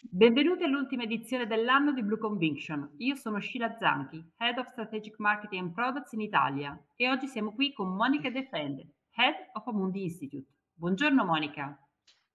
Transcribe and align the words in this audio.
Benvenuti 0.00 0.62
all'ultima 0.62 1.02
edizione 1.02 1.48
dell'anno 1.48 1.92
di 1.92 2.04
Blue 2.04 2.18
Conviction. 2.18 2.94
Io 2.98 3.16
sono 3.16 3.40
Sheila 3.40 3.76
Zanchi, 3.80 4.24
Head 4.36 4.58
of 4.58 4.68
Strategic 4.68 5.18
Marketing 5.18 5.64
and 5.64 5.72
Products 5.72 6.12
in 6.12 6.20
Italia 6.20 6.80
e 6.94 7.10
oggi 7.10 7.26
siamo 7.26 7.52
qui 7.52 7.72
con 7.72 7.88
Monica 7.96 8.30
Defende, 8.30 8.94
Head 9.10 9.34
of 9.54 9.66
Amundi 9.66 10.04
Institute. 10.04 10.46
Buongiorno 10.72 11.24
Monica. 11.24 11.76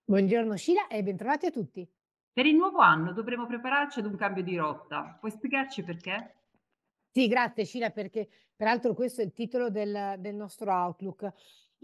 Buongiorno 0.03 0.57
Sheila 0.57 0.87
e 0.87 1.03
bentrovati 1.03 1.45
a 1.45 1.51
tutti. 1.51 1.89
Per 2.33 2.45
il 2.45 2.55
nuovo 2.55 2.79
anno 2.79 3.13
dovremo 3.13 3.45
prepararci 3.45 3.99
ad 3.99 4.07
un 4.07 4.17
cambio 4.17 4.43
di 4.43 4.57
rotta. 4.57 5.15
Puoi 5.17 5.31
spiegarci 5.31 5.83
perché? 5.83 6.35
Sì, 7.11 7.27
grazie 7.29 7.63
Sheila, 7.63 7.91
perché 7.91 8.27
peraltro 8.53 8.93
questo 8.93 9.21
è 9.21 9.23
il 9.23 9.31
titolo 9.31 9.69
del, 9.69 10.15
del 10.19 10.35
nostro 10.35 10.69
Outlook. 10.69 11.31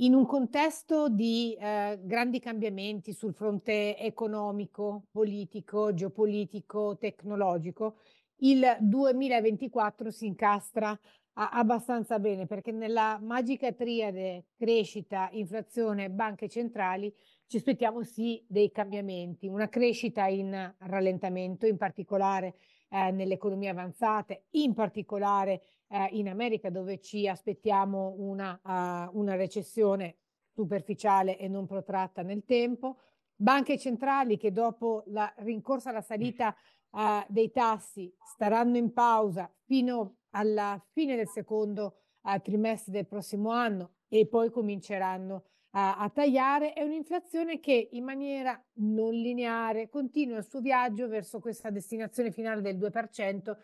In 0.01 0.13
un 0.13 0.25
contesto 0.25 1.09
di 1.09 1.53
eh, 1.59 1.99
grandi 2.01 2.39
cambiamenti 2.39 3.11
sul 3.11 3.33
fronte 3.33 3.97
economico, 3.97 5.07
politico, 5.11 5.93
geopolitico, 5.93 6.95
tecnologico, 6.97 7.97
il 8.37 8.77
2024 8.79 10.09
si 10.09 10.25
incastra 10.27 10.97
a- 11.33 11.49
abbastanza 11.49 12.17
bene 12.17 12.45
perché 12.45 12.71
nella 12.71 13.19
magica 13.21 13.73
triade 13.73 14.45
crescita, 14.55 15.27
inflazione, 15.33 16.09
banche 16.09 16.47
centrali 16.47 17.13
ci 17.45 17.57
aspettiamo 17.57 18.01
sì 18.01 18.41
dei 18.47 18.71
cambiamenti, 18.71 19.47
una 19.47 19.67
crescita 19.67 20.27
in 20.27 20.75
rallentamento, 20.77 21.65
in 21.65 21.75
particolare 21.75 22.55
eh, 22.87 23.11
nelle 23.11 23.33
economie 23.33 23.67
avanzate, 23.67 24.45
in 24.51 24.73
particolare 24.73 25.61
eh, 25.89 26.09
in 26.11 26.29
America 26.29 26.69
dove 26.69 26.99
ci 26.99 27.27
aspettiamo 27.27 28.15
una, 28.17 28.59
uh, 28.63 29.17
una 29.17 29.35
recessione 29.35 30.17
superficiale 30.53 31.37
e 31.37 31.47
non 31.47 31.65
protratta 31.65 32.21
nel 32.21 32.43
tempo, 32.45 32.97
banche 33.35 33.77
centrali 33.77 34.37
che 34.37 34.51
dopo 34.51 35.03
la 35.07 35.33
rincorsa 35.37 35.89
alla 35.89 36.01
salita 36.01 36.55
uh, 36.91 37.23
dei 37.27 37.51
tassi 37.51 38.13
staranno 38.23 38.77
in 38.77 38.93
pausa 38.93 39.51
fino 39.65 40.17
alla 40.31 40.81
fine 40.91 41.15
del 41.15 41.27
secondo 41.27 41.95
uh, 42.21 42.39
trimestre 42.41 42.91
del 42.91 43.07
prossimo 43.07 43.51
anno 43.51 43.93
e 44.07 44.27
poi 44.27 44.51
cominceranno 44.51 45.43
a, 45.71 46.09
tagliare, 46.11 46.73
è 46.73 46.81
un'inflazione 46.81 47.59
che 47.59 47.89
in 47.91 48.03
maniera 48.03 48.59
non 48.77 49.13
lineare 49.13 49.87
continua 49.87 50.37
il 50.37 50.43
suo 50.43 50.61
viaggio 50.61 51.07
verso 51.07 51.39
questa 51.39 51.69
destinazione 51.69 52.31
finale 52.31 52.61
del 52.61 52.77
2%, 52.77 53.55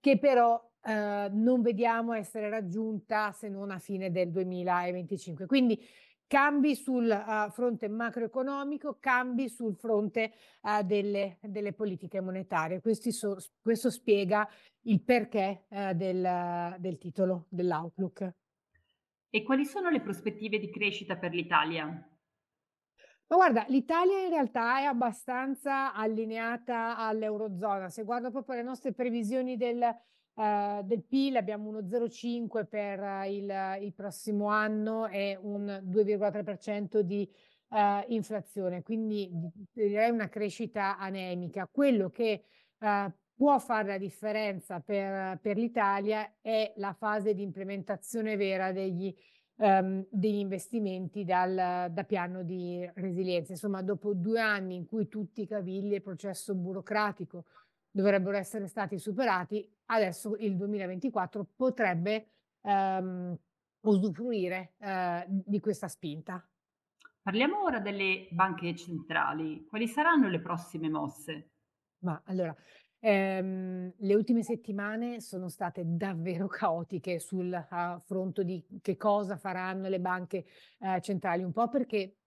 che 0.00 0.18
però 0.18 0.60
eh, 0.84 1.28
non 1.30 1.62
vediamo 1.62 2.12
essere 2.12 2.48
raggiunta 2.48 3.32
se 3.32 3.48
non 3.48 3.70
a 3.70 3.78
fine 3.78 4.10
del 4.10 4.30
2025. 4.30 5.46
Quindi 5.46 5.78
cambi 6.32 6.74
sul 6.74 7.10
uh, 7.10 7.50
fronte 7.50 7.88
macroeconomico, 7.88 8.96
cambi 8.98 9.50
sul 9.50 9.76
fronte 9.76 10.32
uh, 10.62 10.82
delle, 10.82 11.36
delle, 11.42 11.74
politiche 11.74 12.22
monetarie. 12.22 12.80
So, 13.10 13.36
questo 13.60 13.90
spiega 13.90 14.48
il 14.84 15.02
perché 15.02 15.66
uh, 15.68 15.92
del, 15.92 16.76
del 16.78 16.96
titolo 16.96 17.46
dell'Outlook. 17.50 18.32
E 19.28 19.42
quali 19.42 19.66
sono 19.66 19.90
le 19.90 20.00
prospettive 20.00 20.58
di 20.58 20.70
crescita 20.70 21.16
per 21.16 21.34
l'Italia? 21.34 21.84
Ma 21.84 23.36
guarda, 23.36 23.66
l'Italia 23.68 24.18
in 24.20 24.30
realtà 24.30 24.78
è 24.78 24.84
abbastanza 24.84 25.92
allineata 25.94 26.96
all'Eurozona. 26.96 27.90
Se 27.90 28.04
guardo 28.04 28.30
proprio 28.30 28.56
le 28.56 28.62
nostre 28.62 28.92
previsioni 28.92 29.58
del, 29.58 29.80
uh, 30.34 30.82
del 30.82 31.02
PIL, 31.04 31.36
abbiamo 31.36 31.68
uno 31.68 31.80
0,5 31.80 32.66
per 32.66 33.28
il, 33.28 33.84
il, 33.84 33.92
prossimo 33.94 34.46
anno 34.46 35.06
e 35.08 35.38
un 35.40 35.82
2,3% 35.84 37.00
di 37.00 37.28
uh, 37.68 37.76
inflazione, 38.08 38.82
quindi 38.82 39.30
direi 39.72 40.10
una 40.10 40.28
crescita 40.28 40.98
anemica. 40.98 41.68
Quello 41.70 42.10
che 42.10 42.44
uh, 42.78 43.12
può 43.34 43.58
fare 43.58 43.88
la 43.88 43.98
differenza 43.98 44.80
per, 44.80 45.38
per 45.40 45.56
l'Italia 45.56 46.36
è 46.40 46.72
la 46.76 46.92
fase 46.92 47.34
di 47.34 47.42
implementazione 47.42 48.36
vera 48.36 48.72
degli, 48.72 49.14
um, 49.56 50.06
degli 50.10 50.38
investimenti 50.38 51.24
dal, 51.24 51.90
da 51.90 52.04
piano 52.04 52.42
di 52.42 52.88
resilienza. 52.94 53.52
Insomma, 53.52 53.82
dopo 53.82 54.14
due 54.14 54.40
anni 54.40 54.76
in 54.76 54.86
cui 54.86 55.08
tutti 55.08 55.42
i 55.42 55.46
cavilli 55.46 55.92
e 55.92 55.96
il 55.96 56.02
processo 56.02 56.54
burocratico 56.54 57.44
dovrebbero 57.92 58.36
essere 58.36 58.66
stati 58.66 58.98
superati, 58.98 59.70
adesso 59.86 60.34
il 60.36 60.56
2024 60.56 61.46
potrebbe 61.54 62.30
um, 62.62 63.38
usufruire 63.82 64.74
uh, 64.78 65.24
di 65.28 65.60
questa 65.60 65.86
spinta. 65.86 66.44
Parliamo 67.22 67.62
ora 67.62 67.78
delle 67.78 68.26
banche 68.32 68.74
centrali. 68.74 69.64
Quali 69.66 69.86
saranno 69.86 70.28
le 70.28 70.40
prossime 70.40 70.88
mosse? 70.88 71.50
Ma 71.98 72.20
allora, 72.24 72.56
Ehm, 73.04 73.92
le 73.96 74.14
ultime 74.14 74.44
settimane 74.44 75.20
sono 75.20 75.48
state 75.48 75.82
davvero 75.84 76.46
caotiche 76.46 77.18
sul 77.18 77.52
uh, 77.52 78.00
fronte 78.04 78.44
di 78.44 78.64
che 78.80 78.96
cosa 78.96 79.36
faranno 79.36 79.88
le 79.88 79.98
banche 79.98 80.46
uh, 80.78 81.00
centrali, 81.00 81.42
un 81.42 81.50
po' 81.50 81.68
perché 81.68 82.18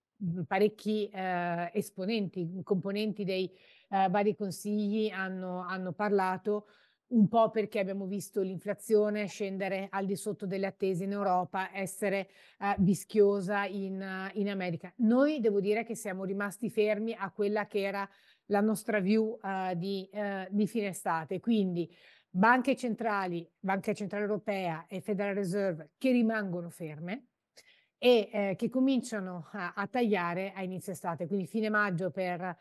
parecchi 0.48 1.10
uh, 1.12 1.70
esponenti, 1.74 2.62
componenti 2.64 3.24
dei 3.24 3.52
vari 3.88 4.36
consigli 4.36 5.10
hanno, 5.10 5.60
hanno 5.60 5.94
parlato 5.94 6.68
un 7.08 7.28
po' 7.28 7.52
perché 7.52 7.80
abbiamo 7.80 8.08
visto 8.08 8.42
l'inflazione 8.42 9.28
scendere 9.28 9.88
al 9.92 10.06
di 10.06 10.16
sotto 10.16 10.48
delle 10.48 10.66
attese 10.66 11.04
in 11.04 11.12
Europa, 11.12 11.70
essere 11.72 12.30
uh, 12.60 12.82
vischiosa 12.82 13.66
in, 13.66 14.32
in, 14.34 14.50
America. 14.50 14.92
Noi 14.98 15.40
devo 15.40 15.60
dire 15.60 15.84
che 15.84 15.96
siamo 15.96 16.24
rimasti 16.26 16.70
fermi 16.70 17.14
a 17.14 17.32
quella 17.32 17.68
che 17.68 17.82
era 17.82 18.10
la 18.48 18.60
nostra 18.60 19.00
view 19.00 19.38
uh, 19.42 19.76
di, 19.76 20.10
di 20.50 20.68
fine 20.68 20.88
estate, 20.88 21.40
quindi 21.40 21.90
banche 22.36 22.76
centrali, 22.76 23.50
Banca 23.60 23.94
Centrale 23.94 24.26
Europea 24.26 24.86
e 24.90 25.00
Federal 25.00 25.36
Reserve 25.36 25.92
che 25.98 26.12
rimangono 26.12 26.70
ferme 26.70 27.28
e 27.98 28.30
eh, 28.32 28.56
che 28.58 28.70
cominciano 28.70 29.48
a, 29.52 29.74
a, 29.76 29.88
tagliare 29.88 30.54
a 30.54 30.64
inizio 30.64 30.92
estate, 30.92 31.28
quindi 31.28 31.48
fine 31.48 31.70
maggio 31.70 32.12
per, 32.12 32.58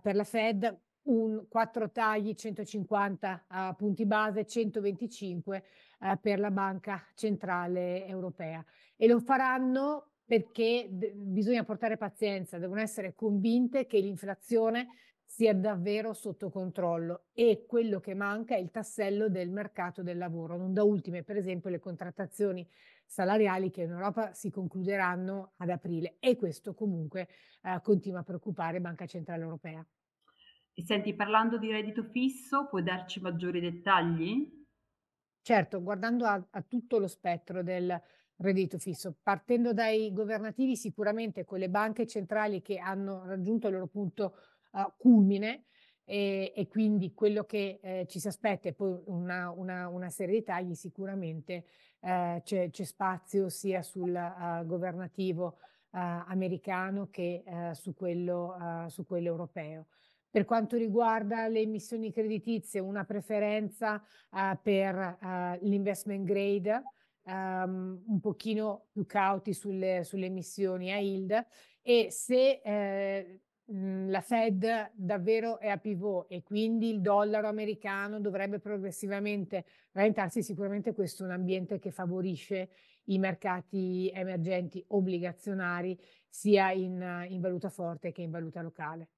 per 0.00 0.14
la 0.14 0.24
Fed, 0.24 0.80
un 1.06 1.46
4 1.48 1.90
tagli, 1.90 2.34
150 2.34 3.46
uh, 3.48 3.74
punti 3.76 4.06
base, 4.06 4.46
125 4.46 5.64
uh, 6.00 6.18
per 6.20 6.38
la 6.38 6.50
Banca 6.50 7.04
Centrale 7.14 8.06
Europea. 8.06 8.64
E 8.96 9.06
lo 9.06 9.20
faranno 9.20 10.10
perché 10.24 10.88
d- 10.90 11.12
bisogna 11.14 11.64
portare 11.64 11.96
pazienza, 11.96 12.58
devono 12.58 12.80
essere 12.80 13.14
convinte 13.14 13.86
che 13.86 13.98
l'inflazione 13.98 14.88
sia 15.36 15.52
davvero 15.52 16.14
sotto 16.14 16.48
controllo 16.48 17.26
e 17.34 17.66
quello 17.68 18.00
che 18.00 18.14
manca 18.14 18.54
è 18.54 18.58
il 18.58 18.70
tassello 18.70 19.28
del 19.28 19.50
mercato 19.50 20.02
del 20.02 20.16
lavoro. 20.16 20.56
Non 20.56 20.72
da 20.72 20.82
ultime, 20.82 21.24
per 21.24 21.36
esempio, 21.36 21.68
le 21.68 21.78
contrattazioni 21.78 22.66
salariali 23.04 23.70
che 23.70 23.82
in 23.82 23.90
Europa 23.90 24.32
si 24.32 24.50
concluderanno 24.50 25.52
ad 25.56 25.68
aprile 25.68 26.16
e 26.20 26.36
questo 26.36 26.72
comunque 26.72 27.28
eh, 27.60 27.78
continua 27.82 28.20
a 28.20 28.22
preoccupare 28.22 28.80
Banca 28.80 29.04
Centrale 29.04 29.42
Europea. 29.42 29.86
E 30.72 30.82
senti, 30.82 31.14
parlando 31.14 31.58
di 31.58 31.70
reddito 31.70 32.04
fisso, 32.04 32.66
puoi 32.66 32.82
darci 32.82 33.20
maggiori 33.20 33.60
dettagli? 33.60 34.64
Certo, 35.42 35.82
guardando 35.82 36.24
a, 36.24 36.42
a 36.48 36.62
tutto 36.62 36.98
lo 36.98 37.08
spettro 37.08 37.62
del 37.62 37.94
reddito 38.36 38.78
fisso, 38.78 39.18
partendo 39.22 39.74
dai 39.74 40.14
governativi, 40.14 40.76
sicuramente 40.76 41.44
con 41.44 41.58
le 41.58 41.68
banche 41.68 42.06
centrali 42.06 42.62
che 42.62 42.78
hanno 42.78 43.22
raggiunto 43.26 43.66
il 43.66 43.74
loro 43.74 43.86
punto 43.86 44.34
uh, 44.76 44.92
culmine 44.96 45.64
e, 46.04 46.52
e, 46.54 46.68
quindi 46.68 47.12
quello 47.14 47.44
che 47.44 47.80
eh, 47.82 48.06
ci 48.08 48.20
si 48.20 48.28
aspetta 48.28 48.68
è 48.68 48.72
poi 48.72 48.96
una, 49.06 49.50
una, 49.50 49.88
una 49.88 50.08
serie 50.08 50.38
di 50.38 50.44
tagli, 50.44 50.74
sicuramente 50.74 51.64
eh, 52.00 52.40
c'è, 52.44 52.70
c'è, 52.70 52.84
spazio 52.84 53.48
sia 53.48 53.82
sul 53.82 54.14
uh, 54.14 54.64
governativo 54.64 55.58
uh, 55.90 55.98
americano 56.28 57.08
che 57.10 57.42
su 57.72 57.92
quello, 57.94 58.86
su 58.86 59.04
quello 59.04 59.26
europeo. 59.26 59.86
Per 60.30 60.44
quanto 60.44 60.76
riguarda 60.76 61.48
le 61.48 61.60
emissioni 61.60 62.12
creditizie, 62.12 62.78
una 62.78 63.04
preferenza 63.04 64.00
uh, 64.30 64.56
per 64.62 65.18
uh, 65.20 65.66
l'investment 65.66 66.24
grade, 66.24 66.82
um, 67.22 68.02
un 68.06 68.20
pochino 68.20 68.86
più 68.92 69.06
cauti 69.06 69.52
sulle, 69.54 70.04
sulle 70.04 70.26
emissioni 70.26 70.92
a 70.92 70.98
yield 70.98 71.46
e 71.80 72.08
se 72.10 72.60
eh, 72.64 73.40
la 73.68 74.20
Fed 74.20 74.92
davvero 74.94 75.58
è 75.58 75.68
a 75.68 75.76
pivot 75.76 76.26
e 76.28 76.42
quindi 76.42 76.90
il 76.90 77.00
dollaro 77.00 77.48
americano 77.48 78.20
dovrebbe 78.20 78.60
progressivamente 78.60 79.64
rallentarsi, 79.92 80.42
sicuramente 80.42 80.94
questo 80.94 81.22
è 81.22 81.26
un 81.26 81.32
ambiente 81.32 81.80
che 81.80 81.90
favorisce 81.90 82.70
i 83.06 83.18
mercati 83.18 84.10
emergenti 84.14 84.84
obbligazionari 84.88 85.98
sia 86.28 86.70
in, 86.70 87.26
in 87.28 87.40
valuta 87.40 87.68
forte 87.68 88.12
che 88.12 88.22
in 88.22 88.30
valuta 88.30 88.62
locale. 88.62 89.08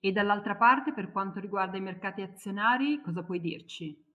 E 0.00 0.12
dall'altra 0.12 0.54
parte, 0.54 0.92
per 0.92 1.10
quanto 1.10 1.40
riguarda 1.40 1.76
i 1.76 1.80
mercati 1.80 2.22
azionari, 2.22 3.00
cosa 3.00 3.22
puoi 3.22 3.40
dirci? 3.40 4.07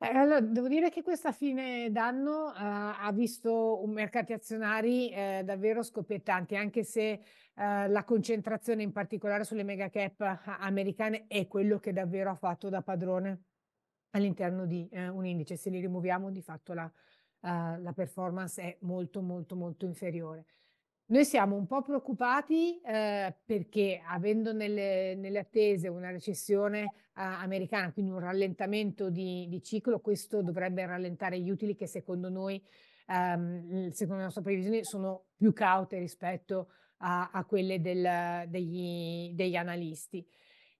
Eh, 0.00 0.06
allora, 0.06 0.40
devo 0.40 0.68
dire 0.68 0.90
che 0.90 1.02
questa 1.02 1.32
fine 1.32 1.90
d'anno, 1.90 2.46
uhm, 2.46 2.52
ha 2.54 3.10
visto 3.12 3.82
un 3.82 3.90
mercati 3.90 4.32
azionari, 4.32 5.10
ehm, 5.12 5.42
davvero 5.42 5.82
scoppiettante, 5.82 6.54
anche 6.54 6.84
se, 6.84 7.20
uhm, 7.56 7.90
la 7.90 8.04
concentrazione 8.04 8.84
in 8.84 8.92
particolare 8.92 9.42
sulle 9.42 9.64
mega 9.64 9.88
cap 9.90 10.20
a 10.20 10.58
americane 10.60 11.26
è 11.26 11.48
quello 11.48 11.80
che 11.80 11.92
davvero 11.92 12.30
ha 12.30 12.36
fatto 12.36 12.68
da 12.68 12.80
padrone 12.80 13.42
all'interno 14.10 14.66
di, 14.66 14.88
ehm, 14.92 15.16
un 15.16 15.26
indice. 15.26 15.56
Se 15.56 15.68
li 15.70 15.80
rimuoviamo 15.80 16.30
di 16.30 16.42
fatto 16.42 16.74
la 16.74 16.90
uhm, 17.40 17.82
la 17.82 17.92
performance 17.92 18.62
è 18.62 18.78
molto, 18.82 19.20
molto, 19.22 19.56
molto 19.56 19.84
inferiore. 19.86 20.44
Noi 21.10 21.24
siamo 21.24 21.56
un 21.56 21.66
po' 21.66 21.80
preoccupati, 21.80 22.78
ehm, 22.84 23.34
perché 23.46 24.02
avendo 24.06 24.52
nelle 24.52 25.14
nelle 25.14 25.38
attese 25.38 25.88
una 25.88 26.10
recessione 26.10 26.92
a 27.14 27.40
americana, 27.40 27.92
quindi 27.94 28.10
un 28.10 28.18
rallentamento 28.20 29.08
di 29.08 29.46
di 29.48 29.62
ciclo, 29.62 30.00
questo 30.00 30.42
dovrebbe 30.42 30.84
rallentare 30.84 31.40
gli 31.40 31.48
utili 31.48 31.74
che 31.74 31.86
secondo 31.86 32.28
noi, 32.28 32.62
ehm, 33.06 33.88
secondo 33.88 34.16
le 34.18 34.24
nostre 34.24 34.42
previsioni, 34.42 34.84
sono 34.84 35.28
più 35.38 35.54
caute 35.54 35.98
rispetto 35.98 36.68
a 36.98 37.30
a 37.32 37.44
quelle 37.46 37.80
del 37.80 38.46
degli 38.50 39.32
degli 39.34 39.56
analisti. 39.56 40.22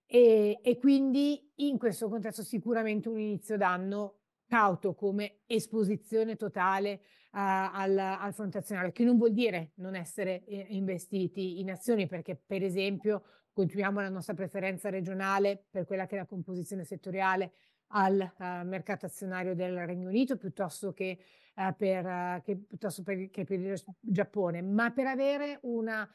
E 0.07 0.59
e 0.63 0.79
quindi 0.79 1.53
in 1.57 1.79
questo 1.79 2.09
contesto 2.11 2.43
sicuramente 2.43 3.09
un 3.09 3.19
inizio 3.19 3.57
d'anno 3.57 4.17
cauto 4.47 4.95
come 4.95 5.41
esposizione 5.47 6.37
totale 6.37 7.01
al 7.31 7.97
al 7.99 8.33
fronte 8.35 8.59
azionario, 8.59 8.93
che 8.93 9.05
non 9.05 9.17
vuol 9.19 9.33
dire 9.33 9.73
non 9.77 9.95
essere, 9.95 10.45
ehm, 10.45 10.67
investiti 10.71 11.61
in 11.61 11.71
azioni, 11.71 12.07
perché 12.07 12.37
per 12.37 12.63
esempio 12.63 13.23
continuiamo 13.53 14.01
la 14.01 14.09
nostra 14.09 14.35
preferenza 14.35 14.89
regionale 14.91 15.67
per 15.71 15.85
quella 15.85 16.07
che 16.07 16.15
è 16.17 16.19
la 16.19 16.27
composizione 16.27 16.85
settoriale 16.85 17.53
al, 17.89 18.19
uhm, 18.39 18.63
mercato 18.69 19.07
azionario 19.07 19.55
del 19.55 19.85
Regno 19.87 20.09
Unito 20.09 20.37
piuttosto 20.37 20.93
che, 20.93 21.19
uhm, 21.57 21.75
per 21.77 22.41
che 22.43 22.57
piuttosto 22.57 23.03
per 23.03 23.31
che 23.31 23.45
per 23.45 23.61
il 23.61 23.83
Giappone, 24.01 24.63
ma 24.63 24.91
per 24.93 25.07
avere 25.07 25.59
una, 25.63 26.09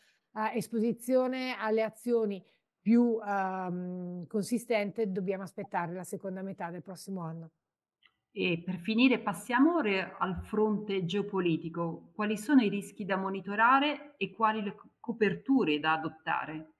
esposizione 0.55 1.55
alle 1.59 1.83
azioni 1.83 2.43
più, 2.81 3.01
uhm, 3.23 4.25
consistente 4.27 5.11
dobbiamo 5.11 5.43
aspettare 5.43 5.93
la 5.93 6.03
seconda 6.03 6.41
metà 6.41 6.69
del 6.71 6.81
prossimo 6.81 7.21
anno. 7.21 7.51
E 8.35 8.63
per 8.65 8.79
finire 8.79 9.19
passiamo 9.19 9.75
ora 9.75 10.17
al 10.17 10.41
fronte 10.43 11.05
geopolitico. 11.05 12.09
Quali 12.15 12.35
sono 12.35 12.61
i 12.63 12.67
rischi 12.67 13.05
da 13.05 13.15
monitorare 13.15 14.15
e 14.17 14.31
quali 14.33 14.63
le 14.63 14.75
coperture 14.99 15.79
da 15.79 15.93
adottare? 15.93 16.73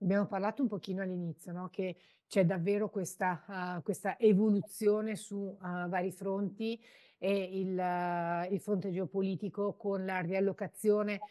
Abbiamo 0.00 0.26
parlato 0.26 0.60
un 0.62 0.68
pochino 0.68 1.02
all'inizio, 1.02 1.52
no, 1.52 1.68
che 1.70 1.96
c'è 2.26 2.44
davvero 2.44 2.90
questa 2.90 3.44
uhm, 3.48 3.82
questa 3.82 4.18
evoluzione 4.18 5.16
su, 5.16 5.36
uhm, 5.60 5.88
vari 5.88 6.10
fronti 6.12 6.78
e 7.18 7.58
il 7.60 8.48
il 8.50 8.60
fronte 8.60 8.90
geopolitico 8.90 9.76
con 9.76 10.04
la 10.04 10.20
riallocazione, 10.20 11.22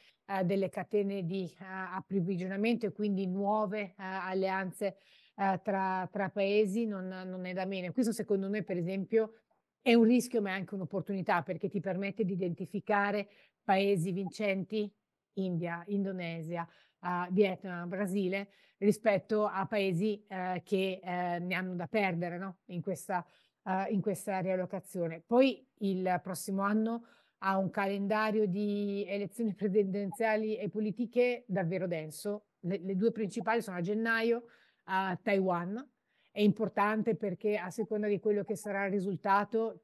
delle 0.46 0.70
catene 0.70 1.26
di 1.26 1.54
approvvigionamento 1.60 2.86
e 2.88 2.92
quindi 2.94 3.28
nuove, 3.28 3.94
alleanze, 3.98 4.98
tra 5.36 6.08
tra 6.12 6.30
paesi 6.30 6.86
non 6.86 7.08
non 7.08 7.46
è 7.46 7.54
da 7.54 7.66
meno. 7.66 7.92
Questo 7.92 8.12
secondo 8.14 8.50
me 8.50 8.64
per 8.64 8.78
esempio 8.78 9.34
è 9.84 9.94
un 9.94 10.06
rischio, 10.06 10.42
ma 10.42 10.50
è 10.52 10.54
anche 10.54 10.74
un'opportunità, 10.76 11.44
perché 11.44 11.70
ti 11.70 11.82
permette 11.82 12.26
di 12.26 12.34
identificare 12.34 13.30
paesi 13.64 14.12
vincenti, 14.12 14.92
India, 15.34 15.84
Indonesia, 15.88 16.68
uhm, 17.02 17.28
Vietnam, 17.32 17.90
Brasile, 17.90 18.50
rispetto 18.80 19.46
a 19.46 19.66
paesi, 19.68 20.26
ehm, 20.28 20.64
che, 20.64 21.00
ehm, 21.04 21.46
ne 21.48 21.56
hanno 21.56 21.76
da 21.76 21.88
perdere, 21.88 22.38
no, 22.40 22.60
in 22.68 22.82
questa 22.82 23.26
uhm, 23.66 23.86
in 23.90 24.02
questa 24.02 24.40
riallocazione. 24.40 25.22
Poi 25.26 25.66
il 25.80 26.20
prossimo 26.24 26.62
anno 26.64 27.04
ha 27.40 27.58
un 27.58 27.70
calendario 27.70 28.46
di 28.48 29.06
elezioni 29.08 29.54
presidenziali 29.56 30.58
e 30.58 30.70
politiche 30.70 31.44
davvero 31.48 31.88
denso. 31.88 32.48
Le 32.62 32.80
le 32.80 32.96
2 32.96 33.12
principali 33.12 33.62
sono 33.62 33.78
a 33.78 33.82
gennaio 33.82 34.46
a 34.86 35.18
Taiwan. 35.22 35.93
È 36.36 36.42
importante 36.42 37.16
perché 37.16 37.58
a 37.58 37.70
seconda 37.70 38.08
di 38.08 38.20
quello 38.20 38.44
che 38.44 38.56
sarà 38.56 38.86
il 38.86 38.92
risultato, 38.92 39.84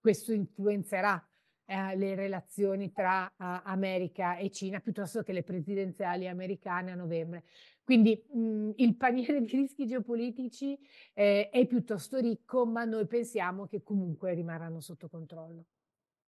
questo 0.00 0.32
influenzerà, 0.32 1.24
ehm, 1.64 1.96
le 1.96 2.16
relazioni 2.16 2.90
tra 2.90 3.32
a 3.36 3.62
America 3.62 4.36
e 4.36 4.50
Cina, 4.50 4.80
piuttosto 4.80 5.22
che 5.22 5.32
le 5.32 5.44
presidenziali 5.44 6.26
americane 6.26 6.90
a 6.90 6.96
novembre. 6.96 7.44
Quindi, 7.84 8.20
mhmm, 8.32 8.72
il 8.76 8.96
paniere 8.96 9.40
di 9.42 9.56
rischi 9.56 9.86
geopolitici, 9.86 10.76
ehm, 11.14 11.50
è 11.50 11.66
piuttosto 11.68 12.18
ricco, 12.18 12.66
ma 12.66 12.84
noi 12.84 13.06
pensiamo 13.06 13.66
che 13.66 13.84
comunque 13.84 14.34
rimarranno 14.34 14.80
sotto 14.80 15.08
controllo. 15.08 15.66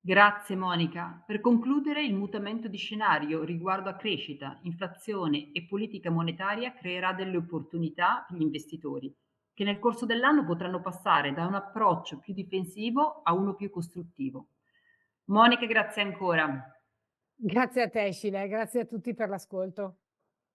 Grazie 0.01 0.57
Monica. 0.57 1.23
Per 1.25 1.41
concludere, 1.41 2.05
il 2.05 2.13
mutamento 2.13 2.67
di 2.67 2.77
scenario 2.77 3.45
riguardo 3.45 3.89
a 3.89 3.95
crescita, 3.95 4.59
inflazione 4.65 5.53
e 5.53 5.67
politica 5.69 6.11
monetaria 6.11 6.75
creerà 6.75 7.13
delle 7.13 7.37
opportunità 7.37 8.25
per 8.27 8.37
gli 8.39 8.43
investitori, 8.43 9.15
che 9.59 9.65
nel 9.65 9.81
corso 9.81 10.07
dell'anno 10.07 10.45
potranno 10.45 10.81
passare 10.81 11.33
da 11.33 11.45
un 11.45 11.55
approccio 11.55 12.21
più 12.21 12.33
difensivo 12.33 13.23
a 13.25 13.33
uno 13.33 13.57
più 13.57 13.71
costruttivo. 13.71 14.51
Monica, 15.31 15.67
grazie 15.67 16.03
ancora. 16.03 16.73
Grazie 17.35 17.83
a 17.83 17.89
te 17.89 18.13
Scile, 18.13 18.47
grazie 18.47 18.83
a 18.83 18.85
tutti 18.85 19.15
per 19.15 19.29
l'ascolto. 19.29 19.97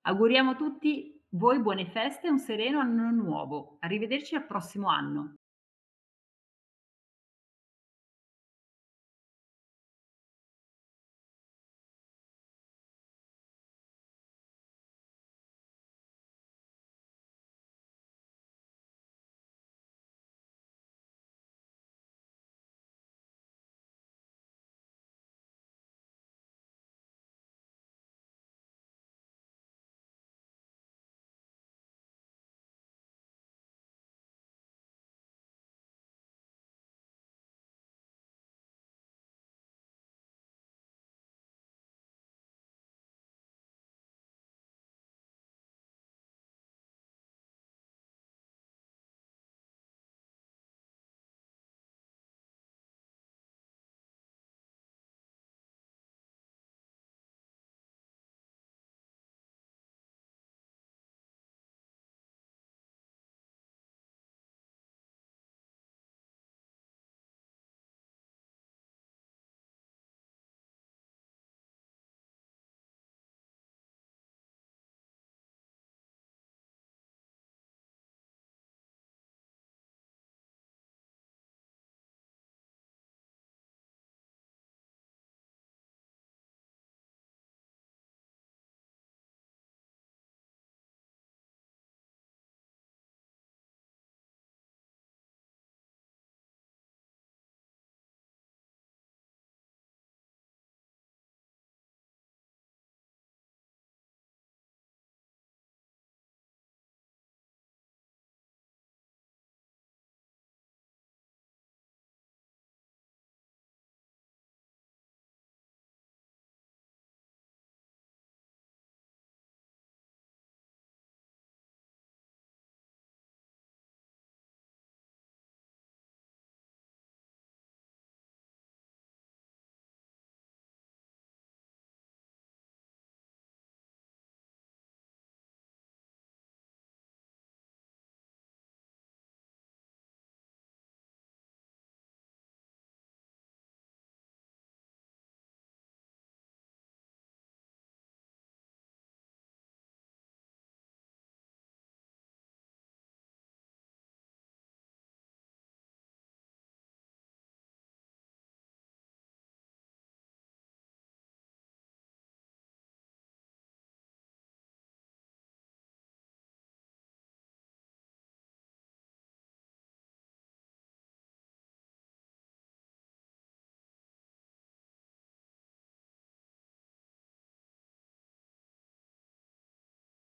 Auguriamo 0.04 0.52
a 0.52 0.56
tutti 0.56 1.22
voi 1.32 1.60
buone 1.60 1.86
feste 1.88 2.28
e 2.28 2.30
un 2.30 2.40
sereno 2.40 2.80
anno 2.80 3.12
nuovo. 3.12 3.76
Arrivederci 3.82 4.36
al 4.36 4.46
prossimo 4.46 4.88
anno. 4.88 5.36